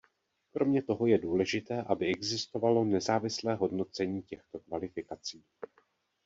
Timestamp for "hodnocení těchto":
3.55-4.59